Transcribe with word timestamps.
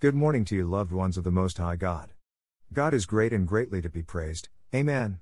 Good 0.00 0.14
morning 0.14 0.46
to 0.46 0.56
you, 0.56 0.64
loved 0.64 0.92
ones 0.92 1.18
of 1.18 1.24
the 1.24 1.30
Most 1.30 1.58
High 1.58 1.76
God. 1.76 2.14
God 2.72 2.94
is 2.94 3.04
great 3.04 3.34
and 3.34 3.46
greatly 3.46 3.82
to 3.82 3.90
be 3.90 4.02
praised. 4.02 4.48
Amen. 4.74 5.20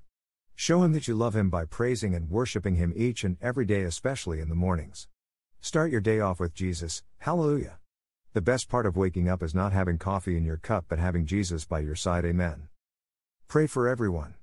Show 0.55 0.83
Him 0.83 0.93
that 0.93 1.05
you 1.05 1.15
love 1.15 1.35
Him 1.35 1.49
by 1.49 1.65
praising 1.65 2.15
and 2.15 2.29
worshiping 2.29 2.75
Him 2.75 2.93
each 2.95 3.25
and 3.25 3.35
every 3.41 3.65
day, 3.65 3.83
especially 3.83 4.39
in 4.39 4.47
the 4.47 4.55
mornings. 4.55 5.09
Start 5.59 5.91
your 5.91 5.99
day 5.99 6.21
off 6.21 6.39
with 6.39 6.53
Jesus. 6.53 7.03
Hallelujah. 7.17 7.79
The 8.31 8.39
best 8.39 8.69
part 8.69 8.85
of 8.85 8.95
waking 8.95 9.27
up 9.27 9.43
is 9.43 9.53
not 9.53 9.73
having 9.73 9.97
coffee 9.97 10.37
in 10.37 10.45
your 10.45 10.55
cup 10.55 10.85
but 10.87 10.97
having 10.97 11.25
Jesus 11.25 11.65
by 11.65 11.81
your 11.81 11.95
side. 11.95 12.23
Amen. 12.23 12.69
Pray 13.49 13.67
for 13.67 13.85
everyone. 13.85 14.35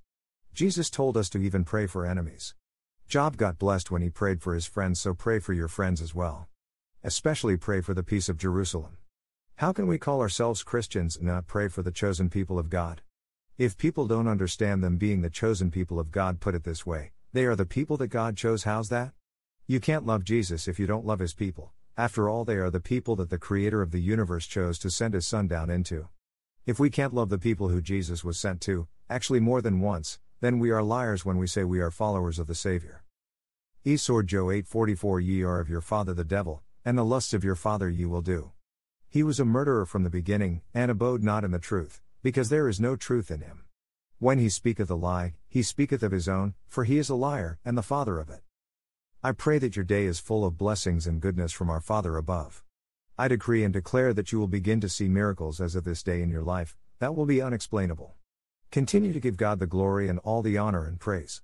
Jesus 0.53 0.91
told 0.91 1.17
us 1.17 1.31
to 1.31 1.39
even 1.39 1.65
pray 1.65 1.87
for 1.87 2.05
enemies. 2.05 2.55
Job 3.09 3.39
got 3.39 3.59
blessed 3.59 3.91
when 3.91 4.03
he 4.03 4.11
prayed 4.11 4.43
for 4.43 4.53
his 4.53 4.67
friends, 4.67 5.01
so 5.01 5.15
pray 5.15 5.39
for 5.39 5.55
your 5.55 5.69
friends 5.69 6.03
as 6.03 6.15
well. 6.15 6.47
Especially 7.03 7.57
pray 7.57 7.81
for 7.81 7.95
the 7.95 8.03
peace 8.03 8.29
of 8.29 8.37
Jerusalem. 8.37 8.99
How 9.61 9.73
can 9.73 9.87
we 9.87 9.97
call 9.97 10.21
ourselves 10.21 10.63
Christians 10.63 11.17
and 11.17 11.25
not 11.25 11.47
pray 11.47 11.69
for 11.69 11.81
the 11.81 11.91
chosen 11.91 12.29
people 12.29 12.59
of 12.59 12.69
God? 12.69 13.01
If 13.57 13.79
people 13.79 14.07
don't 14.07 14.29
understand 14.29 14.85
them 14.85 14.99
being 14.99 15.23
the 15.23 15.31
chosen 15.31 15.71
people 15.71 15.99
of 15.99 16.11
God, 16.11 16.41
put 16.41 16.55
it 16.55 16.65
this 16.65 16.85
way 16.85 17.13
they 17.33 17.47
are 17.47 17.57
the 17.57 17.65
people 17.65 17.97
that 17.97 18.09
God 18.09 18.37
chose. 18.37 18.65
How's 18.65 18.91
that? 18.91 19.13
You 19.67 19.81
can't 19.81 20.05
love 20.05 20.25
Jesus 20.25 20.69
if 20.69 20.79
you 20.79 20.87
don't 20.87 21.07
love 21.07 21.21
his 21.21 21.33
people. 21.33 21.73
After 21.97 22.29
all, 22.29 22.45
they 22.45 22.57
are 22.57 22.69
the 22.69 22.81
people 22.81 23.17
that 23.17 23.31
the 23.31 23.39
creator 23.39 23.81
of 23.81 23.93
the 23.93 23.99
universe 23.99 24.47
chose 24.47 24.79
to 24.81 24.91
send 24.91 25.15
his 25.15 25.27
son 25.27 25.49
down 25.49 25.71
into. 25.71 26.09
If 26.67 26.79
we 26.79 26.91
can't 26.91 27.15
love 27.15 27.31
the 27.31 27.39
people 27.39 27.69
who 27.69 27.81
Jesus 27.81 28.23
was 28.23 28.39
sent 28.39 28.61
to, 28.63 28.89
actually 29.09 29.41
more 29.41 29.63
than 29.63 29.81
once, 29.81 30.19
then 30.43 30.59
we 30.59 30.71
are 30.71 30.83
liars 30.83 31.25
when 31.25 31.39
we 31.39 31.47
say 31.47 31.65
we 31.65 31.81
are 31.81 31.91
followers 31.91 32.39
of 32.39 32.47
the 32.47 32.55
Savior. 32.55 33.05
Esor 33.87 34.23
Joe 34.23 34.51
844 34.51 35.21
Ye 35.21 35.43
are 35.43 35.61
of 35.61 35.71
your 35.71 35.81
father 35.81 36.13
the 36.13 36.25
devil, 36.25 36.63
and 36.85 36.99
the 36.99 37.07
lusts 37.07 37.33
of 37.33 37.43
your 37.43 37.57
father 37.57 37.89
ye 37.89 38.05
will 38.05 38.21
do. 38.21 38.53
He 39.09 39.23
was 39.23 39.41
a 39.41 39.45
murderer 39.45 39.87
from 39.87 40.03
the 40.03 40.11
beginning, 40.11 40.63
and 40.75 40.91
abode 40.91 41.23
not 41.23 41.45
in 41.45 41.51
the 41.51 41.59
truth, 41.59 42.01
because 42.23 42.49
there 42.49 42.69
is 42.69 42.81
no 42.81 42.97
truth 42.97 43.31
in 43.31 43.41
him. 43.41 43.65
When 44.19 44.39
he 44.39 44.49
speaketh 44.49 44.91
a 44.91 44.95
lie, 44.95 45.35
he 45.49 45.63
speaketh 45.63 46.03
of 46.03 46.13
his 46.13 46.29
own, 46.29 46.55
for 46.67 46.85
he 46.85 46.99
is 46.99 47.09
a 47.09 47.15
liar, 47.15 47.59
and 47.65 47.77
the 47.77 47.83
father 47.83 48.19
of 48.19 48.31
it. 48.31 48.43
I 49.23 49.33
pray 49.33 49.59
that 49.59 49.77
your 49.77 49.85
day 49.85 50.05
is 50.05 50.19
full 50.19 50.45
of 50.45 50.59
blessings 50.59 51.07
and 51.07 51.21
goodness 51.21 51.53
from 51.53 51.69
our 51.69 51.81
Father 51.81 52.17
above. 52.17 52.63
I 53.19 53.29
decree 53.29 53.65
and 53.65 53.73
declare 53.73 54.13
that 54.13 54.31
you 54.31 54.39
will 54.39 54.47
begin 54.47 54.81
to 54.83 54.89
see 54.89 55.09
miracles 55.09 55.61
as 55.61 55.75
of 55.75 55.85
this 55.85 56.03
day 56.03 56.23
in 56.23 56.31
your 56.31 56.43
life, 56.43 56.77
that 56.99 57.15
will 57.15 57.27
be 57.27 57.43
unexplainable. 57.43 58.15
Continue 58.71 59.13
to 59.13 59.21
give 59.21 59.37
God 59.37 59.59
the 59.59 59.67
glory 59.67 60.09
and 60.09 60.19
all 60.21 60.43
the 60.43 60.59
honor 60.59 60.87
and 60.87 61.01
praise. 61.01 61.43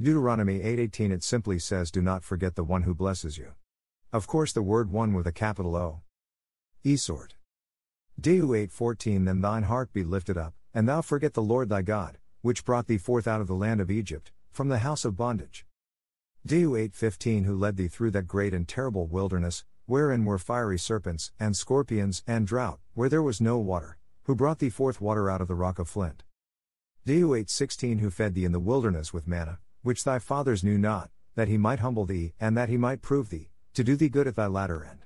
Deuteronomy 0.00 0.60
8:18 0.60 1.12
it 1.12 1.22
simply 1.22 1.58
says 1.58 1.90
do 1.90 2.00
not 2.00 2.24
forget 2.24 2.54
the 2.54 2.64
one 2.64 2.82
who 2.82 2.94
blesses 2.94 3.36
you. 3.36 3.52
Of 4.12 4.26
course 4.26 4.52
the 4.52 4.62
word 4.62 4.90
one 4.90 5.12
with 5.12 5.26
a 5.26 5.32
capital 5.32 5.76
O. 5.76 6.00
Esort. 6.82 7.34
Deu 8.18 8.56
8:14 8.56 9.26
Then 9.26 9.42
thine 9.42 9.64
heart 9.64 9.92
be 9.92 10.02
lifted 10.02 10.38
up, 10.38 10.54
and 10.72 10.88
thou 10.88 11.02
forget 11.02 11.34
the 11.34 11.42
Lord 11.42 11.68
thy 11.68 11.82
God, 11.82 12.18
which 12.40 12.64
brought 12.64 12.86
thee 12.86 12.96
forth 12.96 13.28
out 13.28 13.42
of 13.42 13.46
the 13.46 13.54
land 13.54 13.82
of 13.82 13.90
Egypt, 13.90 14.32
from 14.50 14.68
the 14.68 14.78
house 14.78 15.04
of 15.04 15.14
bondage. 15.14 15.66
Deu 16.46 16.70
8:15 16.70 17.44
Who 17.44 17.54
led 17.54 17.76
thee 17.76 17.88
through 17.88 18.12
that 18.12 18.26
great 18.26 18.54
and 18.54 18.66
terrible 18.66 19.06
wilderness, 19.06 19.66
wherein 19.84 20.24
were 20.24 20.38
fiery 20.38 20.78
serpents, 20.78 21.32
and 21.38 21.54
scorpions, 21.54 22.22
and 22.26 22.46
drought, 22.46 22.80
where 22.94 23.10
there 23.10 23.22
was 23.22 23.42
no 23.42 23.58
water, 23.58 23.98
who 24.22 24.34
brought 24.34 24.58
thee 24.58 24.70
forth 24.70 25.02
water 25.02 25.28
out 25.28 25.42
of 25.42 25.48
the 25.48 25.54
rock 25.54 25.78
of 25.78 25.86
flint. 25.86 26.24
Deu 27.06 27.38
8:16 27.38 27.98
Who 27.98 28.08
fed 28.08 28.32
thee 28.32 28.46
in 28.46 28.52
the 28.52 28.58
wilderness 28.58 29.12
with 29.12 29.28
manna, 29.28 29.58
which 29.82 30.04
thy 30.04 30.18
fathers 30.18 30.64
knew 30.64 30.78
not, 30.78 31.10
that 31.34 31.48
he 31.48 31.58
might 31.58 31.80
humble 31.80 32.06
thee, 32.06 32.32
and 32.40 32.56
that 32.56 32.70
he 32.70 32.78
might 32.78 33.02
prove 33.02 33.28
thee, 33.28 33.50
to 33.74 33.84
do 33.84 33.96
thee 33.96 34.08
good 34.08 34.26
at 34.26 34.36
thy 34.36 34.46
latter 34.46 34.82
end. 34.82 35.04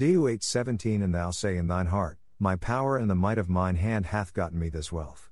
Deu 0.00 0.22
8:17 0.34 1.02
And 1.02 1.14
thou 1.14 1.30
say 1.30 1.58
in 1.58 1.66
thine 1.66 1.88
heart, 1.88 2.18
My 2.38 2.56
power 2.56 2.96
and 2.96 3.10
the 3.10 3.14
might 3.14 3.36
of 3.36 3.50
mine 3.50 3.76
hand 3.76 4.06
hath 4.06 4.32
gotten 4.32 4.58
me 4.58 4.70
this 4.70 4.90
wealth. 4.90 5.28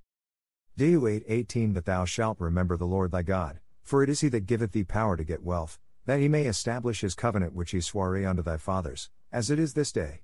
Deu 0.76 1.08
8:18 1.08 1.72
But 1.72 1.86
thou 1.86 2.04
shalt 2.04 2.38
remember 2.38 2.76
the 2.76 2.84
Lord 2.84 3.10
thy 3.10 3.22
God, 3.22 3.60
for 3.82 4.02
it 4.02 4.10
is 4.10 4.20
he 4.20 4.28
that 4.28 4.44
giveth 4.44 4.72
thee 4.72 4.84
power 4.84 5.16
to 5.16 5.24
get 5.24 5.42
wealth, 5.42 5.80
that 6.04 6.20
he 6.20 6.28
may 6.28 6.44
establish 6.44 7.00
his 7.00 7.14
covenant 7.14 7.54
which 7.54 7.70
he 7.70 7.80
sware 7.80 8.28
unto 8.28 8.42
thy 8.42 8.58
fathers, 8.58 9.08
as 9.32 9.50
it 9.50 9.58
is 9.58 9.72
this 9.72 9.90
day. 9.90 10.20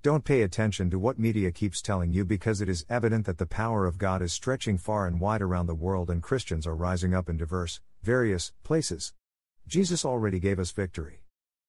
Don't 0.00 0.24
pay 0.24 0.40
attention 0.40 0.88
to 0.88 0.98
what 0.98 1.18
media 1.18 1.52
keeps 1.52 1.82
telling 1.82 2.10
you 2.10 2.24
because 2.24 2.62
it 2.62 2.70
is 2.70 2.86
evident 2.88 3.26
that 3.26 3.36
the 3.36 3.44
power 3.44 3.84
of 3.84 3.98
God 3.98 4.22
is 4.22 4.32
stretching 4.32 4.78
far 4.78 5.06
and 5.06 5.20
wide 5.20 5.42
around 5.42 5.66
the 5.66 5.74
world 5.74 6.08
and 6.08 6.22
Christians 6.22 6.66
are 6.66 6.74
rising 6.74 7.12
up 7.12 7.28
in 7.28 7.36
diverse, 7.36 7.82
various 8.02 8.50
places. 8.62 9.12
Jesus 9.66 10.06
already 10.06 10.40
gave 10.40 10.58
us 10.58 10.70
victory. 10.70 11.20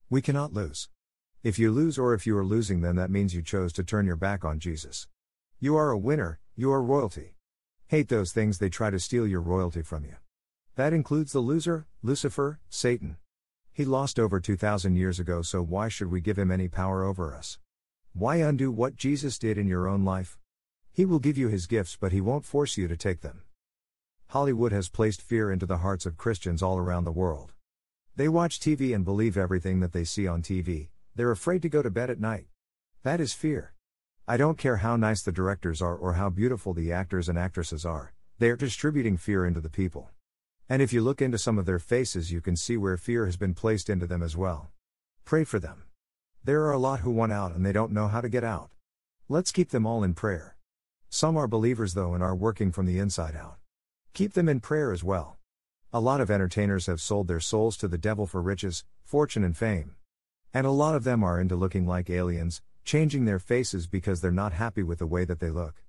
We 0.08 0.22
cannot 0.22 0.54
lose. 0.54 0.88
If 1.42 1.58
you 1.58 1.70
lose 1.70 1.98
or 1.98 2.12
if 2.12 2.26
you 2.26 2.36
are 2.36 2.44
losing, 2.44 2.82
then 2.82 2.96
that 2.96 3.10
means 3.10 3.34
you 3.34 3.40
chose 3.40 3.72
to 3.72 3.82
turn 3.82 4.04
your 4.04 4.16
back 4.16 4.44
on 4.44 4.58
Jesus. 4.58 5.08
You 5.58 5.74
are 5.74 5.90
a 5.90 5.96
winner, 5.96 6.38
you 6.54 6.70
are 6.70 6.82
royalty. 6.82 7.36
Hate 7.86 8.08
those 8.08 8.30
things 8.30 8.58
they 8.58 8.68
try 8.68 8.90
to 8.90 9.00
steal 9.00 9.26
your 9.26 9.40
royalty 9.40 9.80
from 9.80 10.04
you. 10.04 10.16
That 10.76 10.92
includes 10.92 11.32
the 11.32 11.40
loser, 11.40 11.86
Lucifer, 12.02 12.60
Satan. 12.68 13.16
He 13.72 13.86
lost 13.86 14.18
over 14.18 14.38
2,000 14.38 14.96
years 14.96 15.18
ago, 15.18 15.40
so 15.40 15.62
why 15.62 15.88
should 15.88 16.10
we 16.10 16.20
give 16.20 16.38
him 16.38 16.50
any 16.50 16.68
power 16.68 17.04
over 17.04 17.34
us? 17.34 17.58
Why 18.12 18.36
undo 18.36 18.70
what 18.70 18.96
Jesus 18.96 19.38
did 19.38 19.56
in 19.56 19.66
your 19.66 19.88
own 19.88 20.04
life? 20.04 20.36
He 20.92 21.06
will 21.06 21.20
give 21.20 21.38
you 21.38 21.48
his 21.48 21.66
gifts, 21.66 21.96
but 21.98 22.12
he 22.12 22.20
won't 22.20 22.44
force 22.44 22.76
you 22.76 22.86
to 22.86 22.98
take 22.98 23.22
them. 23.22 23.44
Hollywood 24.26 24.72
has 24.72 24.90
placed 24.90 25.22
fear 25.22 25.50
into 25.50 25.64
the 25.64 25.78
hearts 25.78 26.04
of 26.04 26.18
Christians 26.18 26.62
all 26.62 26.76
around 26.76 27.04
the 27.04 27.12
world. 27.12 27.54
They 28.14 28.28
watch 28.28 28.60
TV 28.60 28.94
and 28.94 29.06
believe 29.06 29.38
everything 29.38 29.80
that 29.80 29.92
they 29.92 30.04
see 30.04 30.26
on 30.26 30.42
TV, 30.42 30.88
they're 31.14 31.30
afraid 31.30 31.62
to 31.62 31.68
go 31.68 31.82
to 31.82 31.90
bed 31.90 32.10
at 32.10 32.20
night. 32.20 32.46
That 33.02 33.20
is 33.20 33.32
fear. 33.32 33.72
I 34.28 34.36
don't 34.36 34.58
care 34.58 34.76
how 34.76 34.96
nice 34.96 35.22
the 35.22 35.32
directors 35.32 35.82
are 35.82 35.96
or 35.96 36.14
how 36.14 36.30
beautiful 36.30 36.72
the 36.72 36.92
actors 36.92 37.28
and 37.28 37.38
actresses 37.38 37.84
are, 37.84 38.12
they 38.38 38.48
are 38.48 38.56
distributing 38.56 39.16
fear 39.16 39.44
into 39.44 39.60
the 39.60 39.68
people. 39.68 40.10
And 40.68 40.80
if 40.80 40.92
you 40.92 41.02
look 41.02 41.20
into 41.20 41.36
some 41.36 41.58
of 41.58 41.66
their 41.66 41.80
faces, 41.80 42.30
you 42.30 42.40
can 42.40 42.54
see 42.54 42.76
where 42.76 42.96
fear 42.96 43.26
has 43.26 43.36
been 43.36 43.54
placed 43.54 43.90
into 43.90 44.06
them 44.06 44.22
as 44.22 44.36
well. 44.36 44.70
Pray 45.24 45.42
for 45.42 45.58
them. 45.58 45.82
There 46.44 46.62
are 46.62 46.72
a 46.72 46.78
lot 46.78 47.00
who 47.00 47.10
want 47.10 47.32
out 47.32 47.54
and 47.54 47.66
they 47.66 47.72
don't 47.72 47.92
know 47.92 48.08
how 48.08 48.20
to 48.20 48.28
get 48.28 48.44
out. 48.44 48.70
Let's 49.28 49.52
keep 49.52 49.70
them 49.70 49.84
all 49.84 50.04
in 50.04 50.14
prayer. 50.14 50.56
Some 51.08 51.36
are 51.36 51.48
believers 51.48 51.94
though 51.94 52.14
and 52.14 52.22
are 52.22 52.36
working 52.36 52.70
from 52.70 52.86
the 52.86 52.98
inside 52.98 53.34
out. 53.34 53.56
Keep 54.14 54.34
them 54.34 54.48
in 54.48 54.60
prayer 54.60 54.92
as 54.92 55.02
well. 55.02 55.38
A 55.92 56.00
lot 56.00 56.20
of 56.20 56.30
entertainers 56.30 56.86
have 56.86 57.00
sold 57.00 57.26
their 57.26 57.40
souls 57.40 57.76
to 57.78 57.88
the 57.88 57.98
devil 57.98 58.26
for 58.26 58.40
riches, 58.40 58.84
fortune, 59.02 59.42
and 59.42 59.56
fame. 59.56 59.96
And 60.52 60.66
a 60.66 60.70
lot 60.70 60.94
of 60.94 61.04
them 61.04 61.22
are 61.22 61.40
into 61.40 61.54
looking 61.54 61.86
like 61.86 62.10
aliens, 62.10 62.60
changing 62.84 63.24
their 63.24 63.38
faces 63.38 63.86
because 63.86 64.20
they're 64.20 64.32
not 64.32 64.52
happy 64.52 64.82
with 64.82 64.98
the 64.98 65.06
way 65.06 65.24
that 65.24 65.38
they 65.38 65.50
look. 65.50 65.84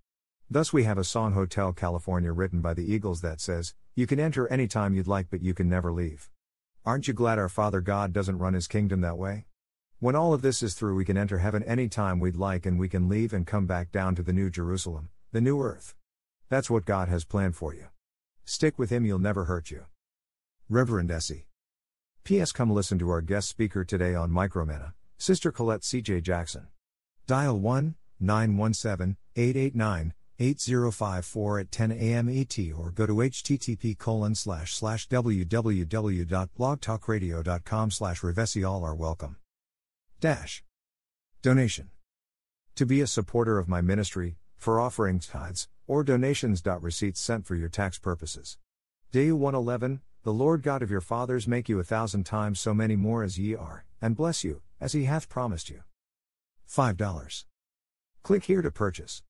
Thus, 0.49 0.71
we 0.71 0.83
have 0.83 0.97
a 0.97 1.03
song 1.03 1.33
Hotel 1.33 1.73
California 1.73 2.31
written 2.31 2.61
by 2.61 2.73
the 2.73 2.93
Eagles 2.93 3.21
that 3.21 3.41
says, 3.41 3.73
You 3.95 4.05
can 4.05 4.19
enter 4.19 4.47
anytime 4.47 4.93
you'd 4.93 5.07
like, 5.07 5.27
but 5.31 5.41
you 5.41 5.53
can 5.53 5.69
never 5.69 5.91
leave. 5.91 6.29
Aren't 6.85 7.07
you 7.07 7.13
glad 7.13 7.39
our 7.39 7.49
Father 7.49 7.81
God 7.81 8.11
doesn't 8.11 8.37
run 8.37 8.53
his 8.53 8.67
kingdom 8.67 9.01
that 9.01 9.17
way? 9.17 9.45
When 9.99 10.15
all 10.15 10.33
of 10.33 10.41
this 10.41 10.61
is 10.61 10.73
through, 10.73 10.95
we 10.95 11.05
can 11.05 11.17
enter 11.17 11.37
heaven 11.37 11.63
any 11.63 11.87
time 11.87 12.19
we'd 12.19 12.35
like 12.35 12.65
and 12.65 12.79
we 12.79 12.89
can 12.89 13.07
leave 13.07 13.33
and 13.33 13.47
come 13.47 13.65
back 13.65 13.91
down 13.91 14.15
to 14.15 14.23
the 14.23 14.33
new 14.33 14.49
Jerusalem, 14.49 15.09
the 15.31 15.41
new 15.41 15.61
earth. 15.61 15.95
That's 16.49 16.69
what 16.69 16.85
God 16.85 17.07
has 17.07 17.23
planned 17.23 17.55
for 17.55 17.73
you. 17.73 17.87
Stick 18.43 18.77
with 18.77 18.89
Him, 18.89 19.05
you'll 19.05 19.19
never 19.19 19.45
hurt 19.45 19.71
you. 19.71 19.85
Reverend 20.67 21.11
Essie. 21.11 21.50
P.S. 22.23 22.51
Come 22.51 22.69
listen 22.69 22.99
to 22.99 23.09
our 23.09 23.21
guest 23.21 23.49
speaker 23.49 23.83
today 23.83 24.13
on 24.13 24.29
Micromana, 24.29 24.93
Sister 25.17 25.51
Colette 25.51 25.83
C.J. 25.83 26.21
Jackson. 26.21 26.67
Dial 27.25 27.57
1 27.57 27.95
917 28.19 29.17
889 29.35 30.13
8054 30.39 31.59
at 31.59 31.71
10 31.71 31.91
a.m. 31.91 32.29
ET 32.29 32.55
or 32.75 32.91
go 32.91 33.07
to 33.07 33.13
http 33.13 33.97
colon 33.97 34.35
slash 34.35 34.75
slash 34.75 35.07
www.blogtalkradio.com 35.07 37.91
slash 37.91 38.21
Revesi 38.21 38.67
all 38.67 38.83
are 38.83 38.95
welcome. 38.95 39.37
Dash. 40.19 40.63
Donation. 41.41 41.89
To 42.75 42.85
be 42.85 43.01
a 43.01 43.07
supporter 43.07 43.57
of 43.57 43.67
my 43.67 43.81
ministry, 43.81 44.37
for 44.57 44.79
offerings, 44.79 45.25
tithes, 45.27 45.67
or 45.87 46.03
donations. 46.03 46.61
Receipts 46.65 47.19
sent 47.19 47.47
for 47.47 47.55
your 47.55 47.69
tax 47.69 47.97
purposes. 47.97 48.59
Day 49.11 49.31
111 49.31 50.01
The 50.23 50.31
Lord 50.31 50.61
God 50.61 50.83
of 50.83 50.91
your 50.91 51.01
fathers 51.01 51.47
make 51.47 51.67
you 51.67 51.79
a 51.79 51.83
thousand 51.83 52.25
times 52.25 52.59
so 52.59 52.75
many 52.75 52.95
more 52.95 53.23
as 53.23 53.39
ye 53.39 53.55
are, 53.55 53.85
and 53.99 54.15
bless 54.15 54.43
you, 54.43 54.61
as 54.79 54.93
he 54.93 55.05
hath 55.05 55.27
promised 55.29 55.67
you. 55.67 55.81
$5. 56.69 57.45
Click 58.21 58.43
here 58.43 58.61
to 58.61 58.69
purchase. 58.69 59.23